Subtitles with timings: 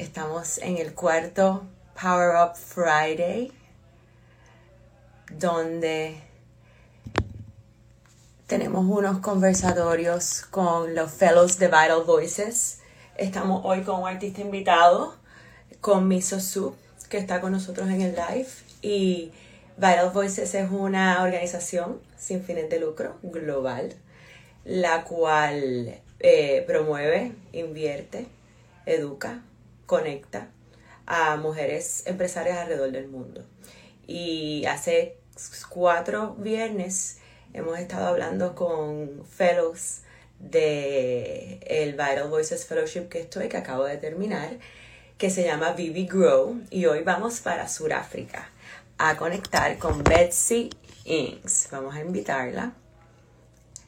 [0.00, 1.66] Estamos en el cuarto
[2.00, 3.52] Power Up Friday,
[5.30, 6.16] donde
[8.46, 12.78] tenemos unos conversatorios con los fellows de Vital Voices.
[13.18, 15.16] Estamos hoy con un artista invitado,
[15.82, 16.74] con Miso Soup,
[17.10, 18.48] que está con nosotros en el live.
[18.80, 19.32] Y
[19.76, 23.94] Vital Voices es una organización sin fines de lucro global,
[24.64, 28.28] la cual eh, promueve, invierte,
[28.86, 29.42] educa,
[29.90, 30.46] conecta
[31.04, 33.44] a mujeres empresarias alrededor del mundo.
[34.06, 35.18] Y hace
[35.68, 37.18] cuatro viernes
[37.54, 40.02] hemos estado hablando con fellows
[40.38, 44.58] de el Vital Voices Fellowship que estoy, que acabo de terminar,
[45.18, 46.60] que se llama Vivi Grow.
[46.70, 48.48] Y hoy vamos para Sudáfrica
[48.96, 50.70] a conectar con Betsy
[51.04, 51.66] Inks.
[51.72, 52.74] Vamos a invitarla.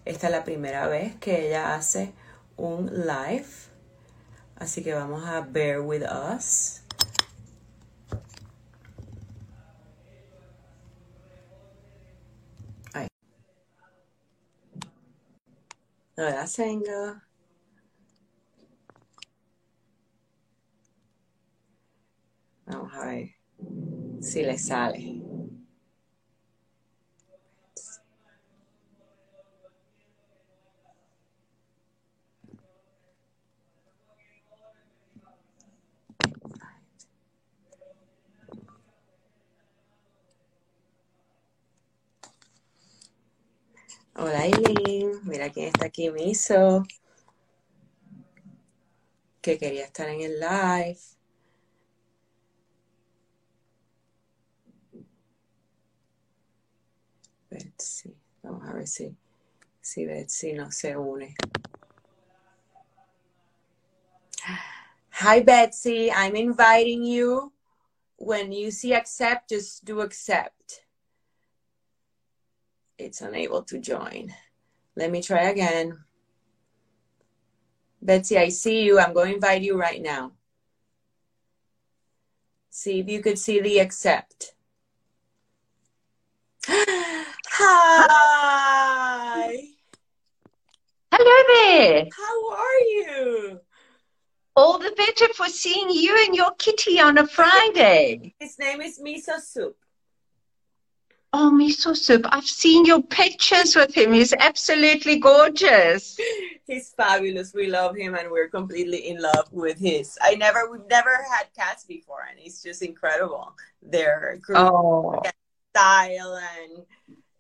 [0.05, 2.13] Esta es la primera vez que ella hace
[2.57, 3.47] un live.
[4.63, 6.85] Así que vamos a bear with us.
[16.17, 17.27] Hola, Senga.
[22.67, 23.31] Vamos a ver
[24.21, 25.32] si le sale.
[44.15, 46.85] Hola Aileen, mira quién está aquí, Miso,
[49.41, 51.01] que quería estar en el live.
[57.49, 59.17] Betsy, vamos a ver si,
[59.81, 61.35] si Betsy no se une.
[65.23, 67.51] Hi Betsy, I'm inviting you.
[68.17, 70.85] When you see accept, just do accept.
[73.03, 74.33] It's unable to join.
[74.95, 75.99] Let me try again.
[78.01, 79.01] Betsy, I see you.
[79.01, 80.31] I'm going to invite you right now.
[82.71, 84.55] See if you could see the accept.
[86.69, 87.29] Hi.
[91.13, 92.07] Hello there.
[92.17, 93.61] How are you?
[94.55, 98.33] All the better for seeing you and your kitty on a Friday.
[98.39, 99.77] His name is Miso Soup.
[101.35, 102.27] Oh, miso soup.
[102.31, 104.13] I've seen your pictures with him.
[104.13, 106.19] He's absolutely gorgeous.
[106.67, 107.53] He's fabulous.
[107.55, 110.19] We love him and we're completely in love with his.
[110.21, 113.55] I never, we've never had cats before and it's just incredible.
[113.83, 115.23] Their Oh,
[115.75, 116.85] style and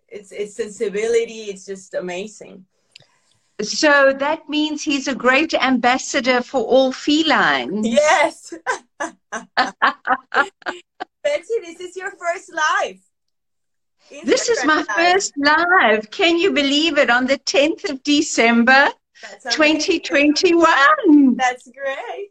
[0.08, 1.44] its, its sensibility.
[1.50, 2.64] It's just amazing.
[3.60, 7.86] so that means he's a great ambassador for all felines.
[7.86, 8.52] Yes.
[11.22, 12.52] Betsy, this is your first
[14.24, 14.86] This is my live.
[14.88, 16.10] first live.
[16.10, 17.10] Can you believe it?
[17.10, 18.88] On the 10th of December,
[19.22, 21.36] That's 2021.
[21.36, 22.30] That's great.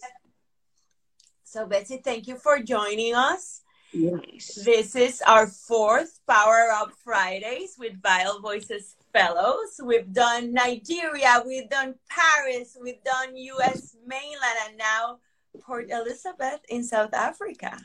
[1.43, 3.61] So, Betsy, thank you for joining us.
[3.93, 4.55] Yes.
[4.63, 9.81] This is our fourth Power Up Fridays with Vital Voices Fellows.
[9.83, 15.19] We've done Nigeria, we've done Paris, we've done US mainland, and now
[15.59, 17.77] Port Elizabeth in South Africa.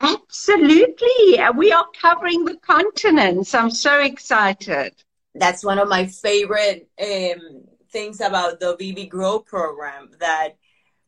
[0.00, 1.40] Absolutely.
[1.56, 3.54] We are covering the continents.
[3.54, 4.92] I'm so excited.
[5.34, 10.56] That's one of my favorite um, things about the VV Grow program that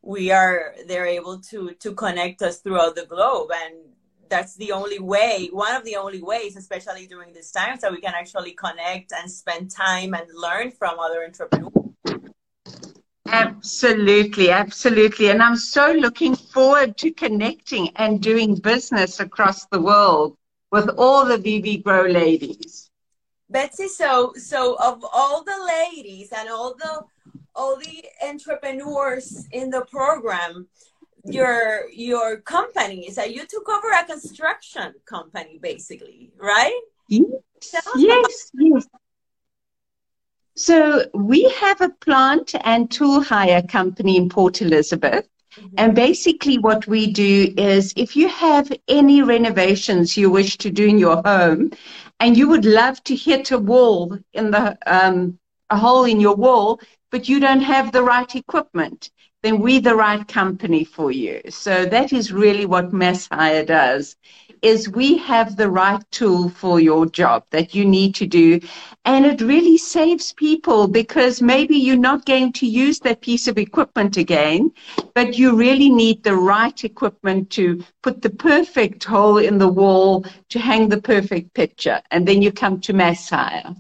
[0.03, 3.75] we are they're able to to connect us throughout the globe and
[4.31, 8.01] that's the only way one of the only ways especially during these times that we
[8.01, 11.90] can actually connect and spend time and learn from other entrepreneurs
[13.33, 15.31] Absolutely, absolutely.
[15.31, 20.37] And I'm so looking forward to connecting and doing business across the world
[20.73, 22.91] with all the VV Grow ladies.
[23.49, 27.05] Betsy, so so of all the ladies and all the
[27.55, 30.69] all the entrepreneurs in the program,
[31.25, 36.81] your your company, is that you took over a construction company basically, right?
[37.09, 37.25] Yes,
[37.97, 38.87] yes, yes.
[40.67, 45.27] So we have a plant and tool hire company in Port Elizabeth.
[45.57, 50.71] about- And basically, what we do is if you have any renovations you wish to
[50.71, 51.71] do in your home
[52.21, 55.39] and you would love to hit a wall in the, um,
[55.71, 56.81] a hole in your wall,
[57.11, 59.11] but you don't have the right equipment,
[59.43, 61.41] then we're the right company for you.
[61.49, 64.17] So that is really what Mass Hire does
[64.63, 68.61] is we have the right tool for your job that you need to do.
[69.05, 73.57] And it really saves people because maybe you're not going to use that piece of
[73.57, 74.73] equipment again,
[75.15, 80.27] but you really need the right equipment to put the perfect hole in the wall
[80.51, 82.01] to hang the perfect picture.
[82.11, 83.75] And then you come to Mass Hire.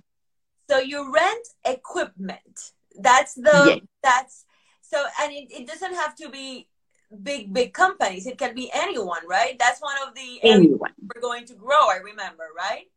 [0.70, 2.72] So you rent equipment.
[2.98, 3.80] That's the, yes.
[4.02, 4.44] that's,
[4.90, 6.66] so, and it, it doesn't have to be
[7.22, 8.26] big, big companies.
[8.26, 9.56] It can be anyone, right?
[9.58, 10.90] That's one of the anyone.
[11.14, 12.89] we're going to grow, I remember, right?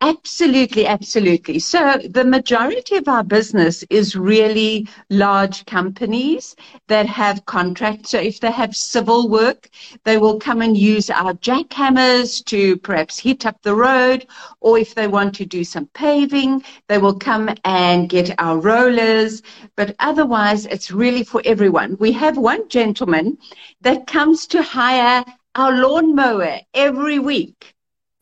[0.00, 1.58] Absolutely, absolutely.
[1.58, 6.54] So the majority of our business is really large companies
[6.88, 8.10] that have contracts.
[8.10, 9.68] So if they have civil work,
[10.04, 14.26] they will come and use our jackhammers to perhaps hit up the road,
[14.60, 19.42] or if they want to do some paving, they will come and get our rollers.
[19.76, 21.96] But otherwise, it's really for everyone.
[21.98, 23.38] We have one gentleman
[23.80, 25.24] that comes to hire
[25.54, 27.74] our lawnmower every week.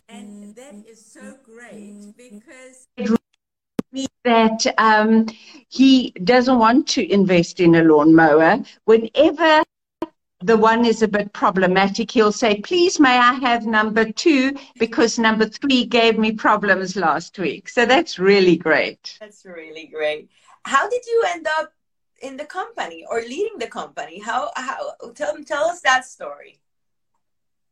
[0.09, 1.02] And that is
[2.33, 2.87] because
[4.25, 5.27] that um,
[5.69, 8.63] he doesn't want to invest in a lawnmower.
[8.85, 9.63] Whenever
[10.41, 15.19] the one is a bit problematic, he'll say, please, may I have number two because
[15.19, 17.69] number three gave me problems last week.
[17.69, 19.17] So that's really great.
[19.21, 20.31] That's really great.
[20.65, 21.73] How did you end up
[22.23, 24.21] in the company or leading the company?
[24.21, 26.62] How, how, tell, tell us that story.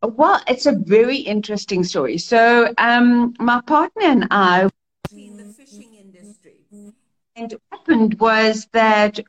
[0.03, 2.19] Well, it's a very interesting story.
[2.19, 4.71] So, um, my partner and I were
[5.19, 6.57] in the fishing industry,
[7.37, 9.21] and what happened was that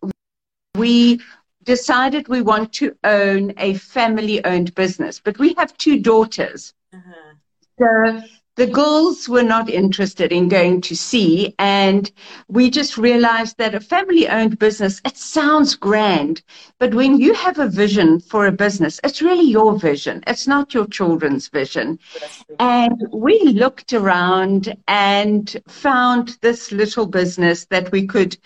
[0.76, 1.20] we
[1.64, 6.74] decided we want to own a family-owned business, but we have two daughters.
[6.94, 7.34] Uh-huh.
[7.80, 8.22] So
[8.56, 12.12] the girls were not interested in going to sea and
[12.48, 16.42] we just realized that a family owned business it sounds grand
[16.78, 20.24] but when you have a vision for a business it's really your vision.
[20.28, 22.00] It's not your children's vision.
[22.60, 28.38] And we looked around and found this little business that we could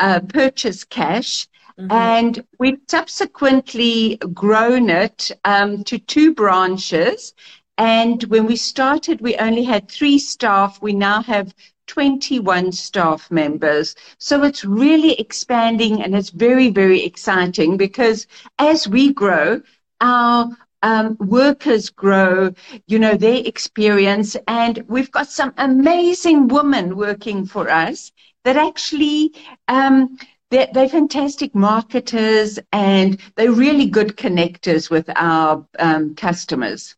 [0.00, 1.46] uh, purchase cash.
[1.78, 1.92] Mm-hmm.
[1.92, 7.34] And we've subsequently grown it um, to two branches
[7.76, 10.80] and when we started, we only had three staff.
[10.80, 11.54] We now have
[11.88, 13.96] 21 staff members.
[14.18, 18.26] So it's really expanding and it's very, very exciting because
[18.58, 19.60] as we grow,
[20.00, 20.50] our
[20.82, 22.52] um, workers grow,
[22.86, 24.36] you know, their experience.
[24.46, 28.12] And we've got some amazing women working for us
[28.44, 29.32] that actually,
[29.66, 30.16] um,
[30.50, 36.94] they're, they're, fantastic marketers and they're really good connectors with our um, customers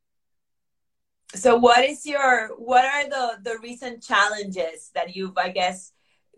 [1.36, 5.92] so what is your what are the the recent challenges that you've i guess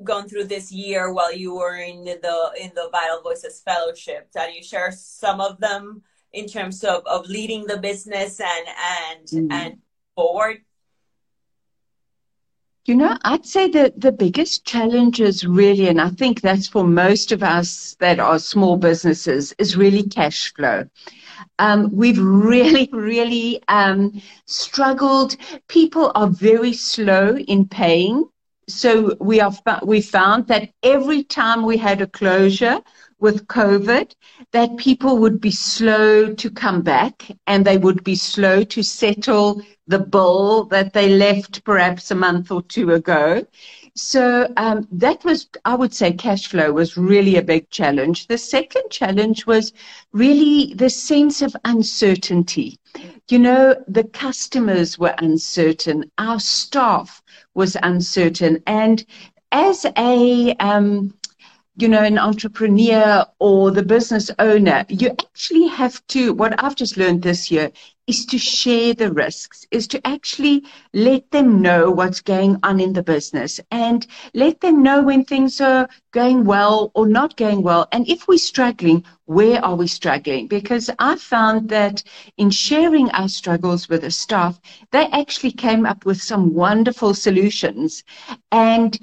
[0.05, 4.53] gone through this year while you were in the in the vital voices fellowship can
[4.53, 6.03] you share some of them
[6.33, 9.53] in terms of of leading the business and and mm-hmm.
[9.53, 9.79] and
[10.15, 10.59] forward
[12.89, 16.85] you know, I'd say that the biggest challenge is really, and I think that's for
[16.85, 20.89] most of us that are small businesses, is really cash flow.
[21.59, 25.37] Um, we've really, really um, struggled.
[25.69, 28.29] People are very slow in paying.
[28.69, 29.53] So we are
[29.83, 32.81] we found that every time we had a closure
[33.19, 34.15] with COVID,
[34.53, 39.63] that people would be slow to come back and they would be slow to settle
[39.87, 43.45] the bill that they left perhaps a month or two ago.
[43.99, 48.29] So um, that was, I would say, cash flow was really a big challenge.
[48.29, 49.73] The second challenge was
[50.13, 52.79] really the sense of uncertainty.
[53.29, 57.21] You know, the customers were uncertain, our staff
[57.55, 59.05] was uncertain, and
[59.51, 61.13] as a um,
[61.79, 66.97] you know, an entrepreneur or the business owner, you actually have to, what I've just
[66.97, 67.71] learned this year
[68.09, 72.95] is to share the risks, is to actually let them know what's going on in
[72.95, 77.87] the business and let them know when things are going well or not going well.
[77.93, 80.49] And if we're struggling, where are we struggling?
[80.49, 82.03] Because I found that
[82.39, 84.59] in sharing our struggles with the staff,
[84.91, 88.03] they actually came up with some wonderful solutions.
[88.51, 88.99] And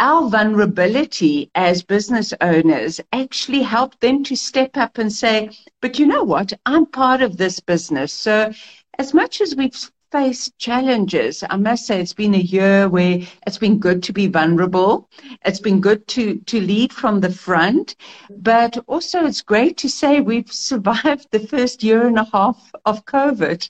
[0.00, 5.50] our vulnerability as business owners actually helped them to step up and say,
[5.82, 6.52] but you know what?
[6.64, 8.12] I'm part of this business.
[8.12, 8.52] So
[8.98, 9.76] as much as we've
[10.10, 14.26] faced challenges, I must say it's been a year where it's been good to be
[14.26, 15.08] vulnerable.
[15.44, 17.94] It's been good to, to lead from the front,
[18.38, 23.04] but also it's great to say we've survived the first year and a half of
[23.04, 23.68] COVID.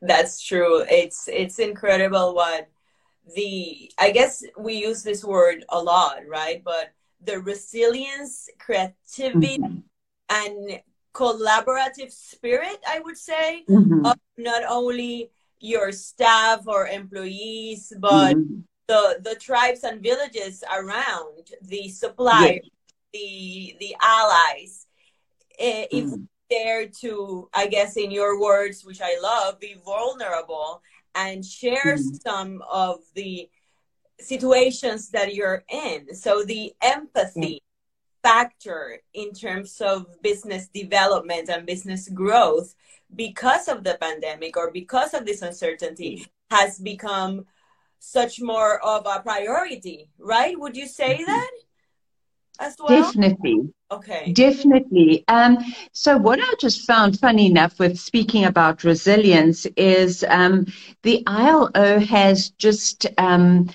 [0.00, 0.84] That's true.
[0.90, 2.68] It's, it's incredible what
[3.34, 6.92] the i guess we use this word a lot right but
[7.24, 9.78] the resilience, creativity, mm-hmm.
[10.30, 10.80] and
[11.14, 14.06] collaborative spirit, I would say, mm-hmm.
[14.06, 18.60] of not only your staff or employees, but mm-hmm.
[18.88, 22.70] the the tribes and villages around, the suppliers, yes.
[23.12, 24.86] the the allies.
[25.58, 26.22] Eh, if mm-hmm.
[26.50, 30.82] dare to, I guess, in your words, which I love, be vulnerable
[31.14, 32.14] and share mm-hmm.
[32.26, 33.48] some of the
[34.18, 36.14] situations that you're in.
[36.14, 37.62] So the empathy
[38.22, 42.74] factor in terms of business development and business growth
[43.14, 47.46] because of the pandemic or because of this uncertainty has become
[47.98, 50.58] such more of a priority, right?
[50.58, 51.24] Would you say mm-hmm.
[51.24, 51.50] that
[52.62, 53.02] as well?
[53.02, 53.72] Definitely.
[53.90, 54.32] Okay.
[54.32, 55.24] Definitely.
[55.28, 55.58] Um,
[55.92, 60.66] so what I just found funny enough with speaking about resilience is um,
[61.02, 63.68] the ILO has just um,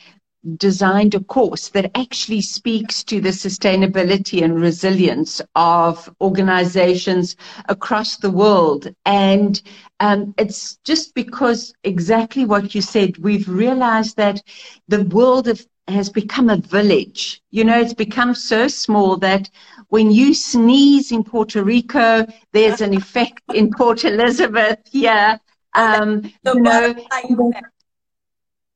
[0.55, 7.35] designed a course that actually speaks to the sustainability and resilience of organizations
[7.67, 8.93] across the world.
[9.05, 9.61] And
[9.99, 14.41] um, it's just because exactly what you said, we've realized that
[14.87, 17.41] the world of, has become a village.
[17.51, 19.49] You know, it's become so small that
[19.89, 25.39] when you sneeze in Puerto Rico, there's an effect in Port Elizabeth here.
[25.73, 26.95] Um, you know,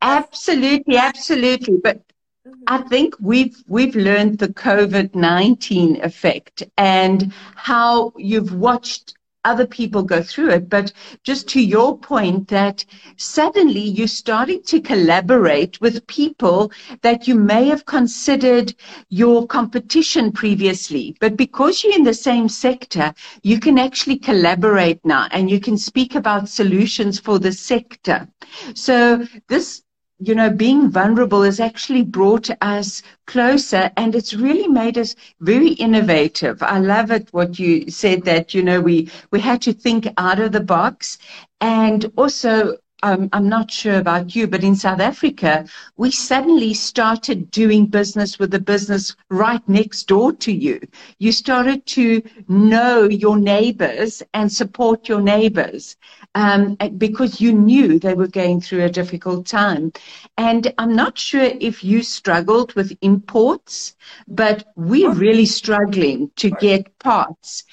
[0.02, 1.78] Absolutely, absolutely.
[1.78, 1.98] But
[2.48, 2.64] mm-hmm.
[2.68, 10.04] I think we've we've learned the COVID nineteen effect and how you've watched other people
[10.04, 10.70] go through it.
[10.70, 10.94] But
[11.24, 12.86] just to your point that
[13.18, 18.74] suddenly you're starting to collaborate with people that you may have considered
[19.10, 21.16] your competition previously.
[21.20, 25.78] But because you're in the same sector, you can actually collaborate now and you can
[25.78, 28.28] speak about solutions for the sector.
[28.76, 29.84] So this
[30.24, 35.70] you know, being vulnerable has actually brought us closer and it's really made us very
[35.74, 36.62] innovative.
[36.62, 40.40] I love it what you said that, you know, we, we had to think out
[40.40, 41.18] of the box
[41.60, 45.66] and also I'm not sure about you, but in South Africa,
[45.98, 50.80] we suddenly started doing business with the business right next door to you.
[51.18, 55.98] You started to know your neighbors and support your neighbors
[56.36, 59.92] um, because you knew they were going through a difficult time.
[60.38, 63.96] And I'm not sure if you struggled with imports,
[64.28, 67.64] but we're really struggling to get parts.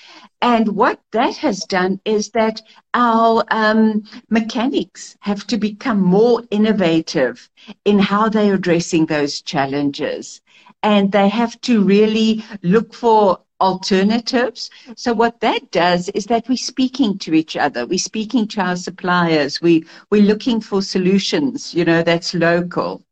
[0.41, 2.63] And what that has done is that
[2.95, 7.51] our um, mechanics have to become more innovative
[7.85, 10.41] in how they're addressing those challenges.
[10.83, 14.71] And they have to really look for alternatives.
[14.95, 17.85] So what that does is that we're speaking to each other.
[17.85, 19.61] We're speaking to our suppliers.
[19.61, 23.03] We, we're looking for solutions, you know, that's local.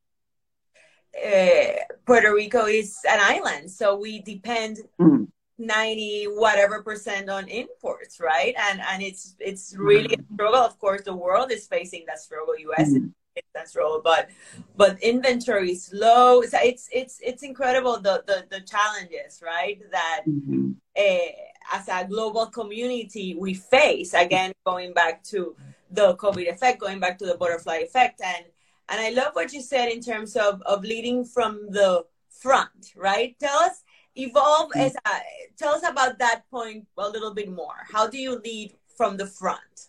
[1.16, 1.73] Uh,
[2.04, 5.26] Puerto Rico is an island, so we depend mm.
[5.58, 8.54] 90 whatever percent on imports right?
[8.70, 10.60] And and it's it's really a struggle.
[10.60, 12.54] Of course the world is facing that struggle.
[12.78, 13.06] Us mm-hmm.
[13.36, 14.28] is that struggle but
[14.76, 16.42] but inventory is low.
[16.42, 20.72] So it's it's it's incredible the the, the challenges right that mm-hmm.
[20.98, 21.32] uh,
[21.72, 25.56] as a global community we face again going back to
[25.90, 28.20] the covid effect going back to the butterfly effect.
[28.20, 28.44] And
[28.88, 32.04] and i love what you said in terms of of leading from the
[32.40, 33.36] front right?
[33.38, 33.82] Tell us
[34.16, 34.80] evolve mm.
[34.80, 35.11] as a,
[35.56, 39.26] tell us about that point a little bit more how do you lead from the
[39.26, 39.88] front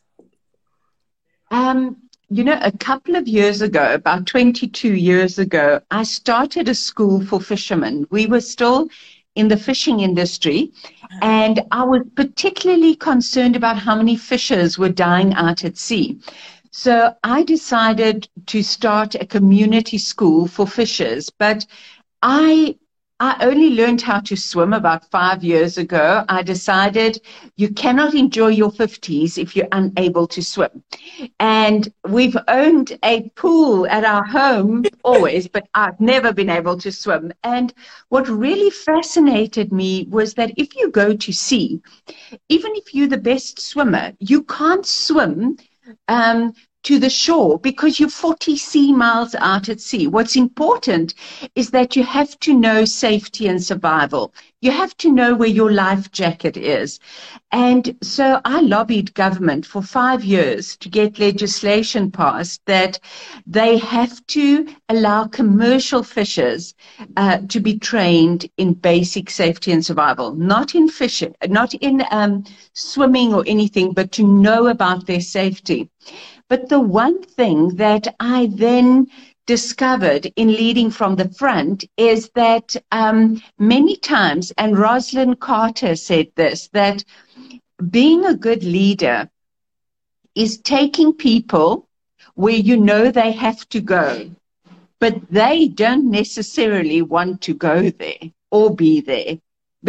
[1.51, 1.95] um,
[2.29, 7.25] you know a couple of years ago about 22 years ago i started a school
[7.25, 8.89] for fishermen we were still
[9.35, 10.71] in the fishing industry
[11.03, 11.19] uh-huh.
[11.21, 16.19] and i was particularly concerned about how many fishers were dying out at sea
[16.71, 21.65] so i decided to start a community school for fishers but
[22.21, 22.75] i
[23.19, 26.23] I only learned how to swim about five years ago.
[26.29, 27.19] I decided
[27.55, 30.83] you cannot enjoy your 50s if you're unable to swim.
[31.39, 36.91] And we've owned a pool at our home always, but I've never been able to
[36.91, 37.33] swim.
[37.43, 37.73] And
[38.09, 41.81] what really fascinated me was that if you go to sea,
[42.49, 45.57] even if you're the best swimmer, you can't swim
[46.07, 46.53] um,
[46.87, 50.07] to the shore because you're 40 sea miles out at sea.
[50.07, 51.13] What's important
[51.53, 54.33] is that you have to know safety and survival.
[54.61, 57.01] You have to know where your life jacket is.
[57.51, 63.01] And so I lobbied government for five years to get legislation passed that
[63.45, 66.73] they have to allow commercial fishers
[67.17, 72.45] uh, to be trained in basic safety and survival, not in fishing, not in um,
[72.71, 75.89] swimming or anything, but to know about their safety.
[76.49, 79.07] But the one thing that I then
[79.45, 86.27] discovered in leading from the front is that um, many times, and Rosalynn Carter said
[86.35, 87.03] this, that
[87.89, 89.29] being a good leader
[90.35, 91.87] is taking people
[92.35, 94.29] where you know they have to go,
[94.99, 99.37] but they don't necessarily want to go there or be there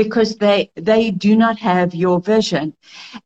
[0.03, 2.67] because they they do not have your vision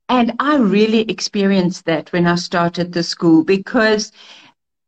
[0.08, 4.10] and i really experienced that when i started the school because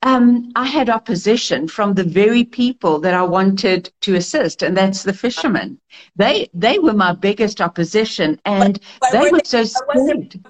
[0.04, 5.02] um, I had opposition from the very people that I wanted to assist, and that's
[5.02, 5.80] the fishermen.
[6.14, 8.78] They they were my biggest opposition, and
[9.10, 10.44] they were, were they, so scared.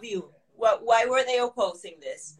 [0.59, 2.39] Why were they opposing this?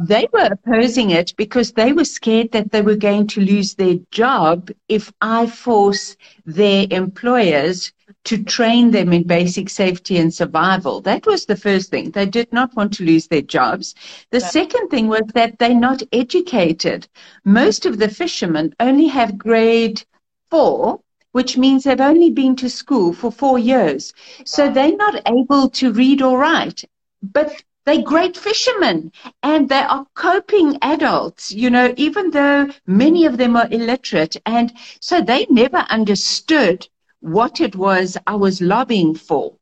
[0.00, 3.96] They were opposing it because they were scared that they were going to lose their
[4.10, 6.16] job if I force
[6.46, 7.92] their employers
[8.24, 11.00] to train them in basic safety and survival.
[11.00, 12.10] That was the first thing.
[12.10, 13.94] They did not want to lose their jobs.
[14.30, 17.08] The second thing was that they're not educated.
[17.44, 20.04] Most of the fishermen only have grade
[20.50, 21.00] four
[21.32, 24.12] which means they've only been to school for four years.
[24.44, 26.84] So they're not able to read or write.
[27.22, 33.36] But they're great fishermen and they are coping adults, you know, even though many of
[33.36, 34.36] them are illiterate.
[34.46, 36.86] And so they never understood
[37.20, 39.54] what it was I was lobbying for.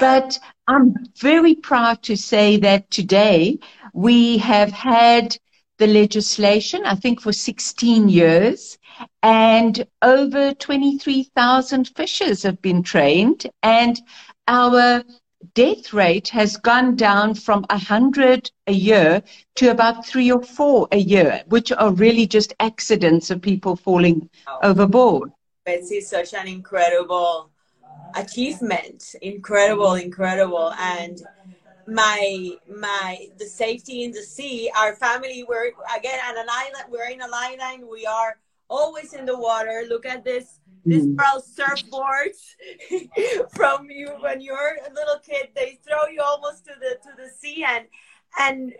[0.00, 3.58] But I'm very proud to say that today
[3.92, 5.36] we have had
[5.78, 8.78] the legislation, I think, for 16 years,
[9.22, 14.00] and over 23,000 fishers have been trained, and
[14.48, 15.02] our
[15.54, 19.22] death rate has gone down from 100 a year
[19.56, 24.28] to about three or four a year, which are really just accidents of people falling
[24.62, 25.32] overboard.
[25.64, 27.50] Betsy is such an incredible
[28.14, 29.14] achievement.
[29.22, 30.72] Incredible, incredible.
[30.78, 31.20] And
[31.88, 37.10] my my the safety in the sea, our family we're again on an island, we're
[37.10, 38.38] in an island, we are
[38.68, 39.84] always in the water.
[39.88, 41.16] Look at this this mm.
[41.16, 42.54] girl surfboards
[43.50, 45.48] from you when you're a little kid.
[45.54, 47.86] They throw you almost to the to the sea and
[48.38, 48.72] and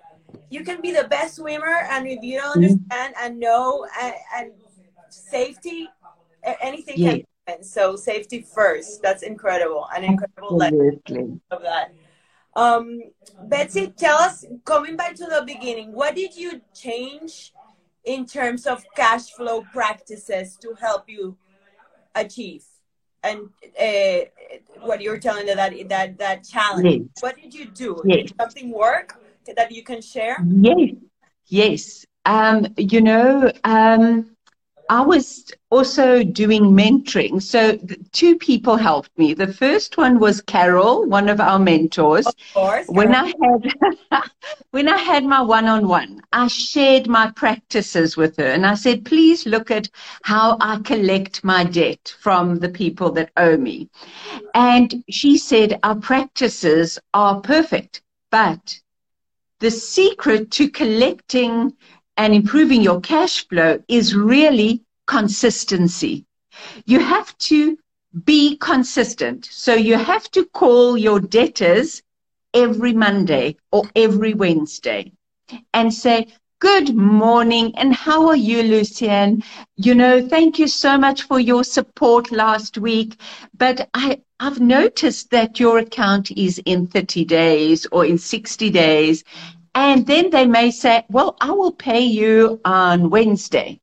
[0.50, 2.56] you can be the best swimmer and if you don't mm.
[2.56, 4.52] understand and know and, and
[5.08, 5.88] safety
[6.60, 7.10] anything yeah.
[7.10, 7.64] can happen.
[7.64, 9.02] So safety first.
[9.02, 9.86] That's incredible.
[9.94, 11.92] An incredible lesson of that.
[12.54, 13.00] Um,
[13.44, 17.52] Betsy, tell us, coming back to the beginning, what did you change
[18.04, 21.36] in terms of cash flow practices to help you
[22.16, 22.64] achieve?
[23.22, 23.48] And
[23.80, 24.26] uh,
[24.80, 27.08] what you're telling that that that challenge, yes.
[27.20, 28.02] what did you do?
[28.04, 28.28] Yes.
[28.28, 29.20] Did something work
[29.56, 30.36] that you can share?
[30.46, 30.90] Yes,
[31.46, 32.06] yes.
[32.24, 34.35] Um, you know, um,
[34.88, 37.42] I was also doing mentoring.
[37.42, 37.78] So
[38.12, 39.34] two people helped me.
[39.34, 42.26] The first one was Carol, one of our mentors.
[42.26, 42.86] Of course.
[42.88, 44.22] When I had
[44.70, 49.46] when I had my one-on-one, I shared my practices with her and I said, please
[49.46, 49.88] look at
[50.22, 53.88] how I collect my debt from the people that owe me.
[54.54, 58.80] And she said, our practices are perfect, but
[59.58, 61.72] the secret to collecting
[62.16, 66.24] and improving your cash flow is really consistency.
[66.86, 67.78] You have to
[68.24, 69.46] be consistent.
[69.50, 72.02] So you have to call your debtors
[72.54, 75.12] every Monday or every Wednesday
[75.74, 79.42] and say, Good morning, and how are you, Lucienne?
[79.76, 83.20] You know, thank you so much for your support last week.
[83.56, 89.22] But I, I've noticed that your account is in 30 days or in 60 days.
[89.76, 93.78] And then they may say, Well, I will pay you on Wednesday.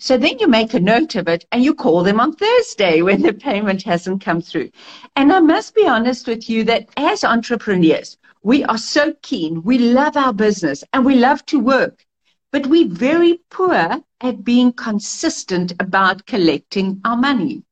[0.00, 3.22] So then you make a note of it and you call them on Thursday when
[3.22, 4.70] the payment hasn't come through.
[5.14, 9.62] And I must be honest with you that as entrepreneurs, we are so keen.
[9.62, 12.04] We love our business and we love to work,
[12.50, 17.62] but we're very poor at being consistent about collecting our money.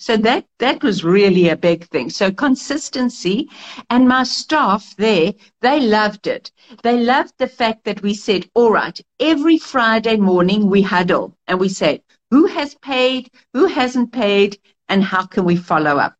[0.00, 2.08] So that, that was really a big thing.
[2.08, 3.50] So consistency
[3.90, 6.50] and my staff there, they loved it.
[6.82, 11.60] They loved the fact that we said, all right, every Friday morning we huddle and
[11.60, 14.58] we say, who has paid, who hasn't paid,
[14.88, 16.16] and how can we follow up?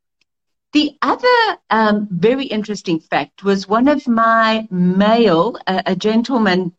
[0.74, 6.74] The other um, very interesting fact was one of my male, uh, a gentleman,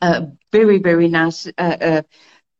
[0.00, 2.02] uh, very, very nice, uh, uh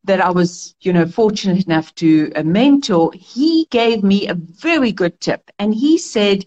[0.04, 5.20] that I was, you know, fortunate enough to mentor, he gave me a very good
[5.20, 5.50] tip.
[5.58, 6.44] And he said,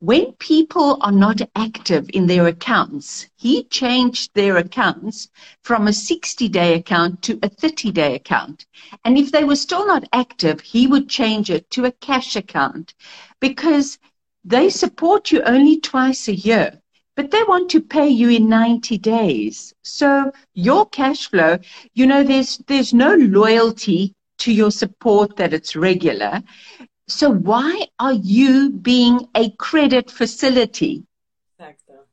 [0.00, 5.28] when people are not active in their accounts, he changed their accounts
[5.62, 8.66] from a 60 day account to a 30 day account.
[9.04, 12.92] And if they were still not active, he would change it to a cash account
[13.40, 13.98] because
[14.44, 16.82] they support you only twice a year.
[17.16, 19.72] But they want to pay you in 90 days.
[19.82, 21.58] So your cash flow,
[21.94, 26.42] you know, there's, there's no loyalty to your support that it's regular.
[27.06, 31.04] So why are you being a credit facility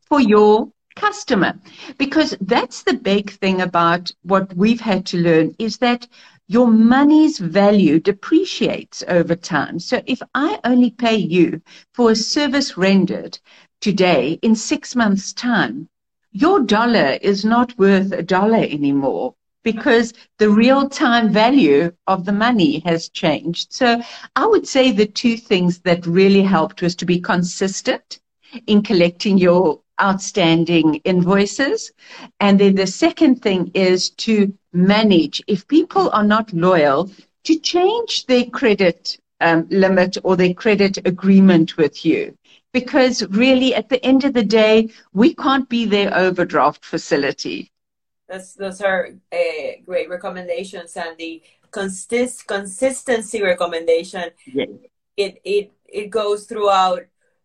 [0.07, 1.59] for your customer?
[1.97, 6.07] Because that's the big thing about what we've had to learn is that
[6.47, 9.79] your money's value depreciates over time.
[9.79, 11.61] So if I only pay you
[11.93, 13.39] for a service rendered
[13.81, 15.89] today in six months' time,
[16.31, 22.31] your dollar is not worth a dollar anymore because the real time value of the
[22.31, 23.73] money has changed.
[23.73, 24.01] So
[24.35, 28.19] I would say the two things that really helped was to be consistent
[28.67, 31.91] in collecting your outstanding invoices.
[32.39, 35.43] And then the second thing is to manage.
[35.47, 37.11] If people are not loyal,
[37.43, 42.37] to change their credit um, limit or their credit agreement with you.
[42.73, 47.71] Because really, at the end of the day, we can't be their overdraft facility.
[48.29, 49.37] That's, those are uh,
[49.85, 54.31] great recommendations and the consist, consistency recommendation.
[54.45, 54.69] Yes.
[55.17, 57.03] It, it, it goes throughout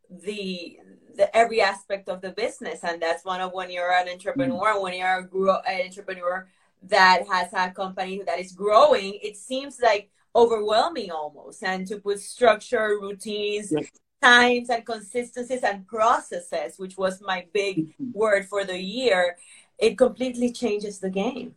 [0.08, 0.78] the
[1.16, 4.82] the every aspect of the business and that's one of when you're an entrepreneur mm-hmm.
[4.82, 6.46] when you're a grow, an entrepreneur
[6.82, 12.20] that has a company that is growing it seems like overwhelming almost and to put
[12.20, 13.88] structure routines yes.
[14.22, 18.10] Times and consistencies and processes which was my big mm-hmm.
[18.12, 19.36] word for the year
[19.78, 21.54] it completely changes the game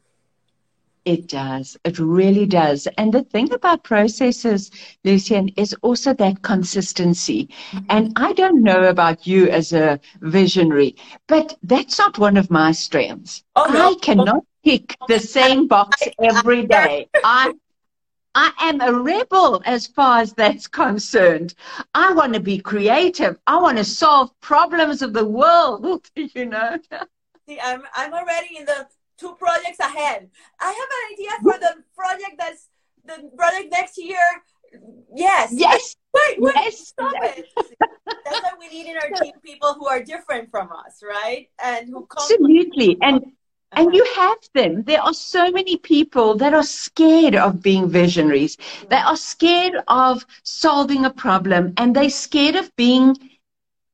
[1.06, 1.78] it does.
[1.84, 2.88] It really does.
[2.98, 4.70] And the thing about processes,
[5.04, 7.50] Lucienne, is also that consistency.
[7.72, 7.86] Mm-hmm.
[7.90, 10.96] And I don't know about you as a visionary,
[11.28, 13.44] but that's not one of my strengths.
[13.56, 13.90] Oh, no.
[13.90, 17.08] I cannot tick the same box every day.
[17.24, 17.54] I
[18.36, 21.56] I am a rebel as far as that's concerned.
[21.94, 23.38] I want to be creative.
[23.48, 26.78] I want to solve problems of the world, you know.
[27.48, 28.88] See, I'm I'm already in the
[29.18, 30.30] two projects ahead.
[30.60, 32.70] I have an idea for the project that's
[33.06, 34.20] the project next year.
[35.16, 35.52] Yes.
[35.52, 35.96] Yes.
[36.14, 36.88] Wait, wait, yes.
[36.88, 37.46] stop it.
[38.26, 41.48] That's what we need in our team people who are different from us, right?
[41.64, 42.98] And who Absolutely.
[43.02, 43.26] And
[43.72, 43.96] and uh-huh.
[43.96, 44.84] you have them.
[44.84, 48.58] There are so many people that are scared of being visionaries.
[48.90, 53.18] They are scared of solving a problem and they're scared of being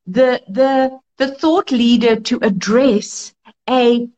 [0.06, 3.34] the the the thought leader to address
[3.68, 4.08] a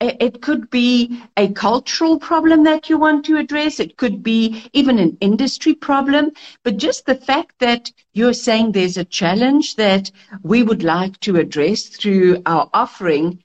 [0.00, 3.78] it could be a cultural problem that you want to address.
[3.78, 6.32] It could be even an industry problem.
[6.64, 10.10] But just the fact that you're saying there's a challenge that
[10.42, 13.44] we would like to address through our offering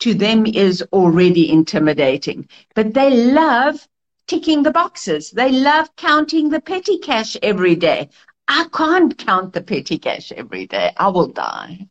[0.00, 2.48] to them is already intimidating.
[2.74, 3.86] But they love
[4.26, 5.30] ticking the boxes.
[5.30, 8.10] They love counting the petty cash every day.
[8.48, 10.92] I can't count the petty cash every day.
[10.96, 11.88] I will die.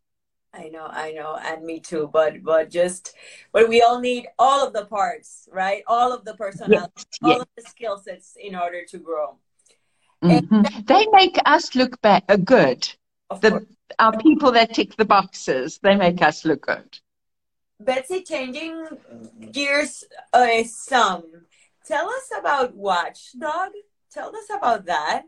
[0.53, 2.09] I know, I know, and me too.
[2.13, 3.13] But but just
[3.51, 5.83] but we all need all of the parts, right?
[5.85, 7.41] All of the personality, yes, all yes.
[7.41, 9.37] of the skill sets in order to grow.
[10.23, 10.61] Mm-hmm.
[10.85, 12.87] they make us look back, uh, good.
[13.41, 13.65] The,
[13.99, 16.99] our people that tick the boxes, they make us look good.
[17.79, 18.87] Betsy, changing
[19.51, 21.23] gears uh, some.
[21.85, 23.71] Tell us about Watchdog.
[24.11, 25.23] Tell us about that.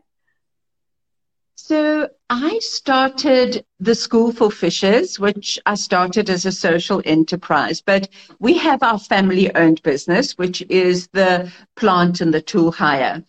[1.54, 8.08] So I started the School for Fishers, which I started as a social enterprise, but
[8.38, 13.24] we have our family owned business, which is the plant and the tool hire.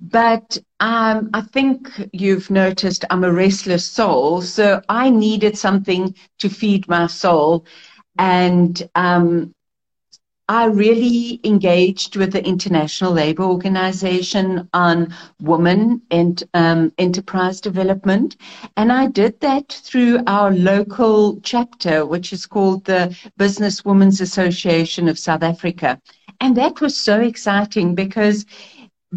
[0.00, 6.48] But um, I think you've noticed I'm a restless soul, so I needed something to
[6.48, 7.66] feed my soul.
[8.18, 9.54] And um,
[10.48, 18.36] I really engaged with the International Labour Organization on women and um, enterprise development.
[18.76, 25.08] And I did that through our local chapter, which is called the Business Women's Association
[25.08, 26.00] of South Africa.
[26.40, 28.44] And that was so exciting because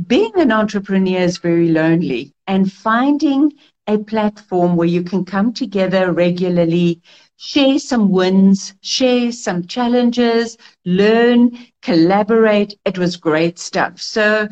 [0.08, 3.52] being an entrepreneur is very lonely and finding
[3.88, 7.02] a platform where you can come together regularly
[7.38, 12.78] share some wins, share some challenges, learn, collaborate.
[12.86, 14.00] It was great stuff.
[14.00, 14.48] So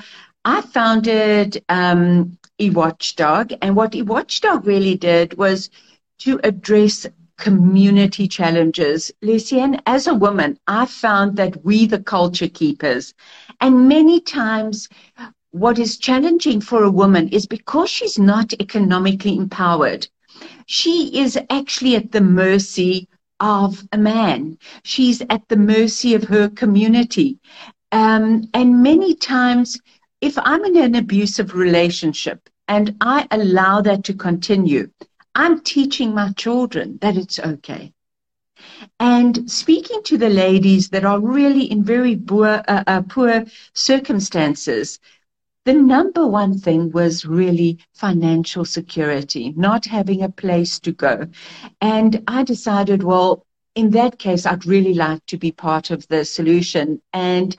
[0.45, 5.69] I founded um, eWatchdog, and what eWatchdog really did was
[6.19, 7.05] to address
[7.37, 9.11] community challenges.
[9.21, 13.13] Lucienne, as a woman, I found that we, the culture keepers,
[13.61, 14.89] and many times
[15.51, 20.07] what is challenging for a woman is because she's not economically empowered
[20.65, 23.07] she is actually at the mercy
[23.39, 24.57] of a man.
[24.83, 27.39] She's at the mercy of her community.
[27.91, 29.79] Um, and many times,
[30.21, 34.89] if I'm in an abusive relationship and I allow that to continue,
[35.35, 37.93] I'm teaching my children that it's okay.
[38.99, 43.43] and speaking to the ladies that are really in very poor, uh, uh, poor
[43.73, 44.99] circumstances,
[45.65, 51.27] the number one thing was really financial security, not having a place to go.
[51.79, 53.45] And I decided, well,
[53.75, 57.01] in that case, I'd really like to be part of the solution.
[57.13, 57.55] And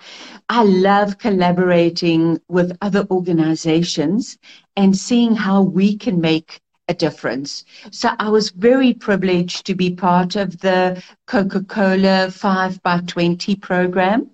[0.49, 4.39] I love collaborating with other organizations
[4.77, 7.65] and seeing how we can make a difference.
[7.91, 14.31] So I was very privileged to be part of the Coca-Cola 5 by 20 program.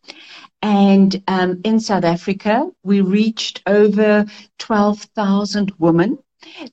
[0.62, 4.26] And um, in South Africa, we reached over
[4.58, 6.18] 12,000 women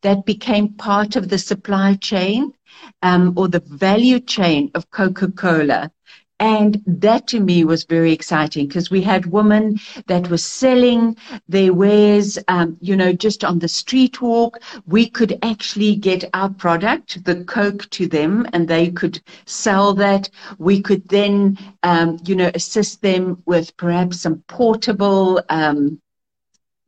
[0.01, 2.51] that became part of the supply chain
[3.01, 5.91] um, or the value chain of Coca Cola.
[6.39, 11.17] And that to me was very exciting because we had women that were selling
[11.49, 14.61] their wares, um, you know, just on the street walk.
[14.85, 20.29] We could actually get our product, the Coke, to them and they could sell that.
[20.59, 25.99] We could then, um, you know, assist them with perhaps some portable, um,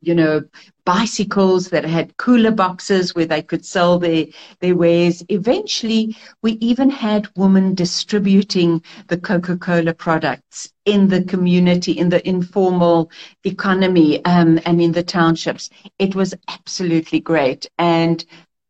[0.00, 0.42] you know,
[0.90, 4.26] bicycles that had cooler boxes where they could sell their,
[4.58, 5.22] their wares.
[5.28, 12.28] Eventually, we even had women distributing the Coca Cola products in the community, in the
[12.28, 13.08] informal
[13.44, 15.70] economy, um, and in the townships.
[16.00, 17.70] It was absolutely great.
[17.78, 18.24] And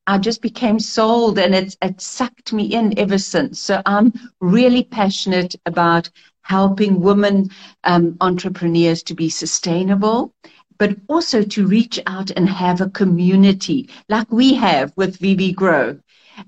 [0.07, 3.59] I just became sold and it, it sucked me in ever since.
[3.61, 6.11] So I'm really passionate about
[6.43, 7.49] helping women
[7.85, 10.35] um, entrepreneurs to be sustainable
[10.81, 16.01] but also to reach out and have a community like we have with VV Grow.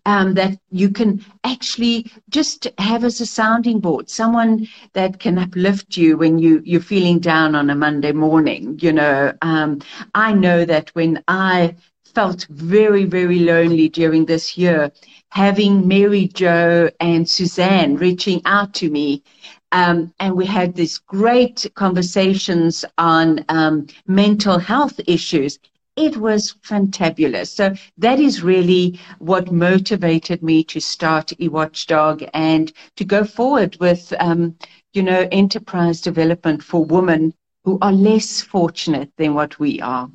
[0.07, 5.99] Um, that you can actually just have as a sounding board, someone that can uplift
[5.99, 8.79] you when you, you're feeling down on a Monday morning.
[8.81, 9.81] You know, um,
[10.15, 11.77] I know that when I
[12.15, 14.91] felt very, very lonely during this year,
[15.29, 19.23] having Mary Jo and Suzanne reaching out to me
[19.73, 25.59] um, and we had these great conversations on um, mental health issues.
[25.97, 27.49] It was fantabulous.
[27.49, 34.13] So that is really what motivated me to start eWatchdog and to go forward with,
[34.21, 34.57] um,
[34.93, 40.11] you know, enterprise development for women who are less fortunate than what we are.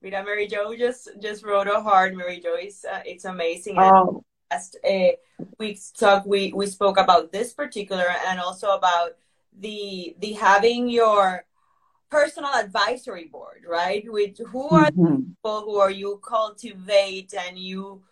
[0.00, 2.14] Rita Mary Jo just just wrote a heart.
[2.14, 3.74] Mary Jo is uh, it's amazing.
[3.78, 5.08] Oh last uh,
[5.58, 9.12] week's talk, we, we spoke about this particular and also about
[9.58, 11.44] the the having your
[12.10, 14.04] personal advisory board, right?
[14.06, 15.04] With who are mm-hmm.
[15.04, 18.02] the people who are you cultivate and you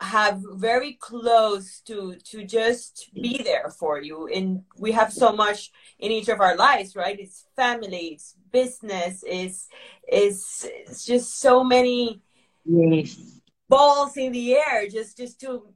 [0.00, 5.72] have very close to to just be there for you and we have so much
[5.98, 9.66] in each of our lives right it's family it's business it's
[10.06, 12.22] it's, it's just so many
[12.64, 13.37] yes
[13.68, 15.66] balls in the air just just to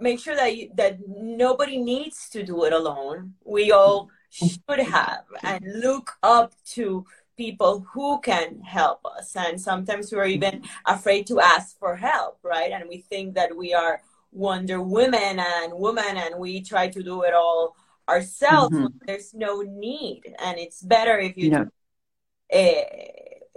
[0.00, 3.34] make sure that you, that nobody needs to do it alone.
[3.44, 7.04] We all should have and look up to
[7.36, 9.34] people who can help us.
[9.34, 12.72] And sometimes we're even afraid to ask for help, right?
[12.72, 17.22] And we think that we are Wonder Women and women, and we try to do
[17.22, 17.76] it all
[18.08, 18.76] ourselves.
[18.76, 18.98] Mm-hmm.
[19.06, 21.64] There's no need, and it's better if you yeah.
[21.64, 22.84] do, uh,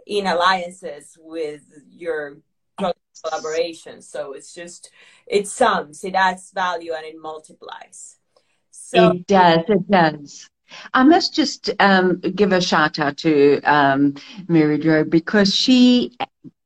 [0.08, 2.38] in alliances with your
[3.22, 4.02] collaboration.
[4.02, 4.92] So it's just,
[5.28, 8.18] it sums, it adds value and it multiplies.
[8.72, 10.50] So, it does, it does.
[10.94, 14.16] I must just um, give a shout out to um,
[14.48, 16.16] Mary Jo because she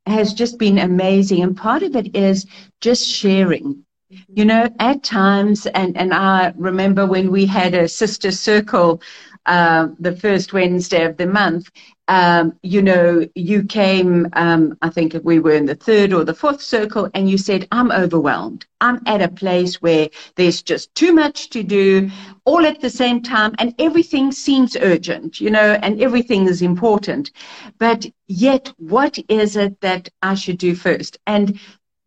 [0.05, 1.43] has just been amazing.
[1.43, 2.45] And part of it is
[2.81, 3.83] just sharing.
[4.29, 9.01] You know, at times, and, and I remember when we had a sister circle
[9.47, 11.71] uh, the first Wednesday of the month,
[12.09, 16.33] um, you know, you came, um, I think we were in the third or the
[16.33, 18.65] fourth circle, and you said, I'm overwhelmed.
[18.79, 22.09] I'm at a place where there's just too much to do
[22.45, 27.31] all at the same time, and everything seems urgent, you know, and everything is important.
[27.77, 31.17] But yet, what is it that I should do first?
[31.27, 31.59] And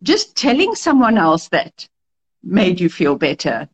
[0.03, 1.89] just telling someone else that
[2.43, 3.69] made you feel better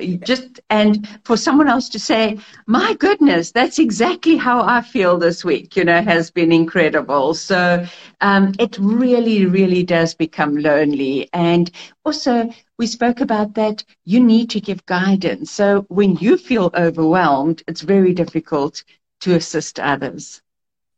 [0.00, 5.44] just and for someone else to say my goodness that's exactly how i feel this
[5.44, 7.34] week you know has been incredible.
[7.34, 7.86] So
[8.20, 11.28] um, it really really does become lonely.
[11.32, 11.70] And
[12.04, 15.50] also we spoke about that you need to give guidance.
[15.50, 18.84] So when you feel overwhelmed it's very difficult
[19.20, 20.42] to assist others.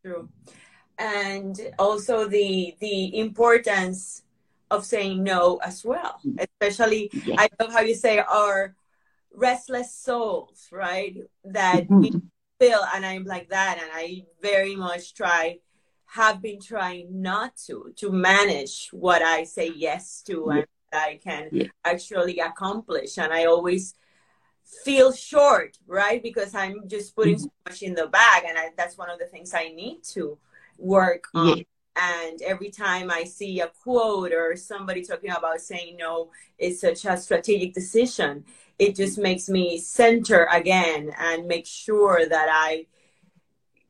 [0.04, 0.28] True.
[0.98, 4.22] And also the the importance
[4.70, 8.74] of saying no as well especially i love how you say our
[9.34, 11.16] restless souls, right?
[11.44, 12.18] That mm-hmm.
[12.60, 15.58] feel, and I'm like that, and I very much try,
[16.06, 20.54] have been trying not to, to manage what I say yes to yeah.
[20.56, 21.68] and I can yeah.
[21.84, 23.16] actually accomplish.
[23.16, 23.94] And I always
[24.84, 26.22] feel short, right?
[26.22, 29.26] Because I'm just putting so much in the bag, and I, that's one of the
[29.26, 30.38] things I need to
[30.78, 31.58] work on.
[31.58, 31.62] Yeah.
[31.94, 37.04] And every time I see a quote or somebody talking about saying no it's such
[37.04, 38.44] a strategic decision,
[38.78, 42.86] it just makes me center again and make sure that I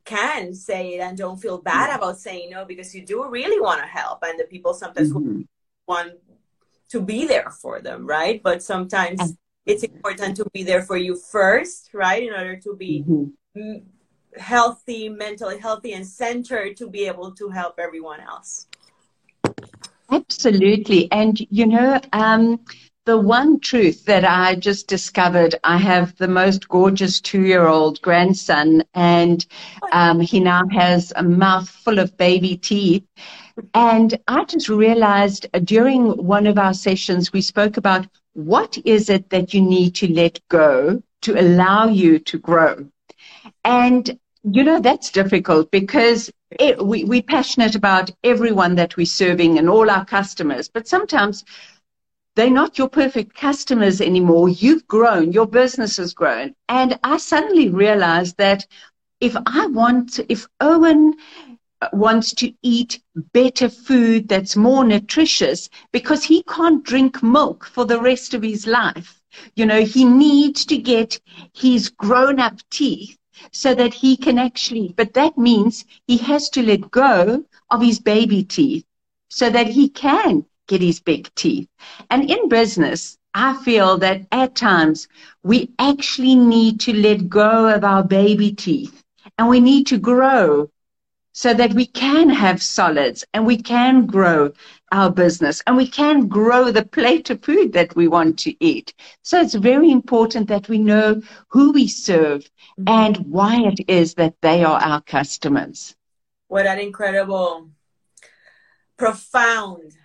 [0.05, 3.79] can say it and don't feel bad about saying no because you do really want
[3.79, 5.41] to help and the people sometimes mm-hmm.
[5.87, 6.13] want
[6.89, 11.15] to be there for them right but sometimes it's important to be there for you
[11.15, 13.77] first right in order to be mm-hmm.
[14.37, 18.67] Healthy mentally healthy and centered to be able to help everyone else
[20.11, 22.59] absolutely and you know um,
[23.05, 29.45] the one truth that I just discovered, I have the most gorgeous two-year-old grandson, and
[29.91, 33.03] um, he now has a mouth full of baby teeth.
[33.73, 39.29] And I just realized during one of our sessions, we spoke about what is it
[39.31, 42.87] that you need to let go to allow you to grow.
[43.65, 49.57] And you know that's difficult because it, we, we're passionate about everyone that we're serving
[49.57, 51.43] and all our customers, but sometimes
[52.35, 54.49] they're not your perfect customers anymore.
[54.49, 56.55] You've grown, your business has grown.
[56.67, 58.65] And I suddenly realized that
[59.19, 61.13] if I want, if Owen
[61.91, 63.01] wants to eat
[63.33, 68.65] better food that's more nutritious because he can't drink milk for the rest of his
[68.65, 69.21] life.
[69.55, 71.19] You know, he needs to get
[71.53, 73.17] his grown up teeth
[73.51, 77.99] so that he can actually, but that means he has to let go of his
[77.99, 78.85] baby teeth
[79.29, 81.67] so that he can get his big teeth.
[82.09, 85.07] And in business, I feel that at times
[85.43, 89.03] we actually need to let go of our baby teeth
[89.37, 90.69] and we need to grow
[91.33, 94.53] so that we can have solids and we can grow
[94.91, 98.93] our business and we can grow the plate of food that we want to eat.
[99.23, 102.49] So it's very important that we know who we serve
[102.85, 105.95] and why it is that they are our customers.
[106.47, 107.69] What an incredible,
[108.95, 109.97] profound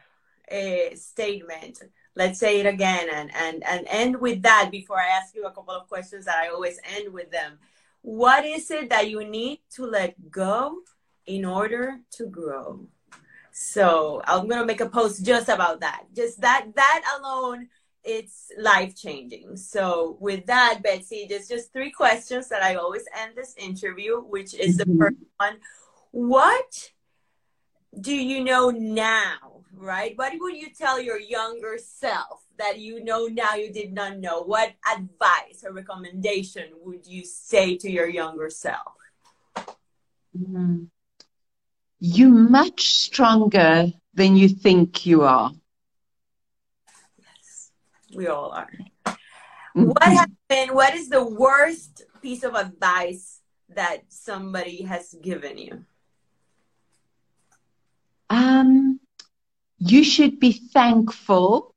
[0.50, 1.82] uh, statement.
[2.16, 5.52] Let's say it again and, and, and end with that before I ask you a
[5.52, 7.58] couple of questions that I always end with them.
[8.00, 10.78] What is it that you need to let go
[11.28, 12.86] in order to grow?
[13.52, 16.04] So I'm gonna make a post just about that.
[16.14, 17.68] Just that that alone,
[18.02, 19.56] it's life changing.
[19.56, 24.54] So with that, Betsy, just just three questions that I always end this interview, which
[24.54, 24.98] is the mm-hmm.
[24.98, 25.56] first one.
[26.10, 26.90] What
[28.00, 30.16] do you know now right?
[30.16, 34.42] What would you tell your younger self that you know now you did not know?
[34.42, 38.94] What advice or recommendation would you say to your younger self?
[40.36, 40.84] Mm-hmm.
[42.00, 45.52] You're much stronger than you think you are.
[47.18, 47.70] Yes,
[48.14, 48.70] we all are.
[49.06, 49.84] Mm-hmm.
[49.84, 53.40] What has been, what is the worst piece of advice
[53.74, 55.84] that somebody has given you?
[58.30, 59.00] Um,
[59.78, 61.74] you should be thankful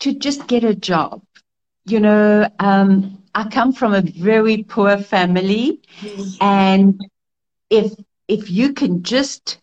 [0.00, 1.22] to just get a job.
[1.84, 5.80] You know, um, I come from a very poor family,
[6.40, 7.00] and
[7.70, 7.92] if
[8.28, 9.58] if you can just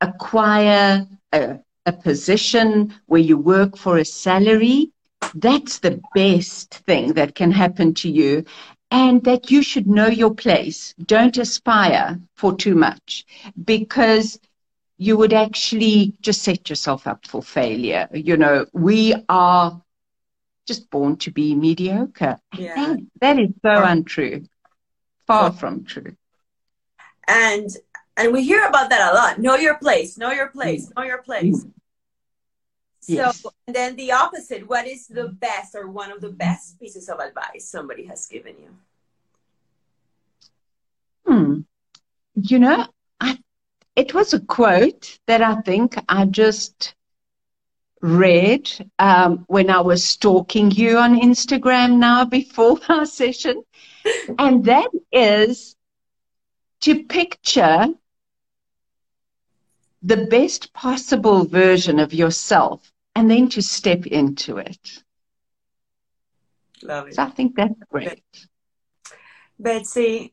[0.00, 4.90] acquire a, a position where you work for a salary,
[5.34, 8.44] that's the best thing that can happen to you.
[8.90, 10.94] And that you should know your place.
[11.06, 13.24] Don't aspire for too much
[13.64, 14.38] because
[14.98, 18.08] you would actually just set yourself up for failure.
[18.12, 19.80] You know, we are
[20.66, 22.38] just born to be mediocre.
[22.56, 22.74] Yeah.
[22.74, 24.44] That, that is so untrue.
[25.26, 26.14] Far from true.
[27.26, 27.68] And
[28.16, 29.38] and we hear about that a lot.
[29.38, 31.64] Know your place, know your place, know your place.
[33.06, 33.40] Yes.
[33.40, 37.08] So and then the opposite, what is the best or one of the best pieces
[37.08, 38.70] of advice somebody has given you?
[41.26, 41.60] Hmm.
[42.34, 42.86] You know,
[43.20, 43.38] I
[43.96, 46.94] it was a quote that I think I just
[48.00, 53.62] read um, when I was stalking you on Instagram now before our session.
[54.38, 55.76] And that is
[56.80, 57.86] to picture
[60.02, 65.02] the best possible version of yourself and then to step into it.
[66.82, 67.14] Love it.
[67.14, 68.24] So I think that's great.
[69.58, 70.32] Betsy,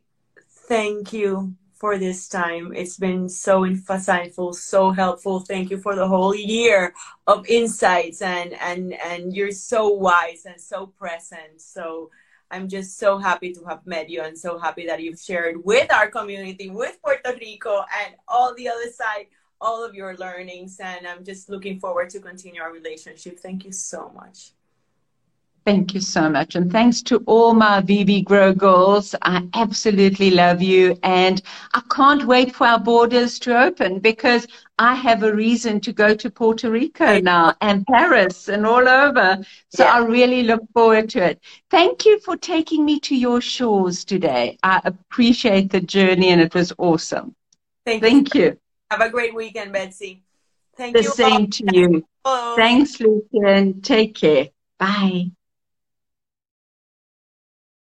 [0.68, 2.74] thank you for this time.
[2.76, 5.40] It's been so insightful, so helpful.
[5.40, 6.94] Thank you for the whole year
[7.28, 11.62] of insights and and and you're so wise and so present.
[11.62, 12.10] So
[12.52, 15.94] I'm just so happy to have met you and so happy that you've shared with
[15.94, 19.28] our community, with Puerto Rico and all the other side,
[19.62, 20.80] all of your learnings.
[20.80, 23.40] And I'm just looking forward to continue our relationship.
[23.40, 24.52] Thank you so much.
[25.66, 26.56] Thank you so much.
[26.56, 29.14] And thanks to all my VV Grow girls.
[29.22, 30.98] I absolutely love you.
[31.04, 31.42] And
[31.74, 34.48] I can't wait for our borders to open because
[34.80, 39.44] I have a reason to go to Puerto Rico now and Paris and all over.
[39.70, 39.94] So yeah.
[39.94, 41.42] I really look forward to it.
[41.70, 44.58] Thank you for taking me to your shores today.
[44.64, 47.36] I appreciate the journey and it was awesome.
[47.86, 48.42] Thank, Thank you.
[48.42, 48.60] you.
[48.92, 50.24] Have a great weekend, Betsy.
[50.76, 51.10] Thank the you.
[51.10, 51.48] The same all.
[51.48, 52.06] to you.
[52.26, 52.56] Hello.
[52.56, 53.82] Thanks, Lucienne.
[53.82, 54.50] Take care.
[54.78, 55.32] Bye.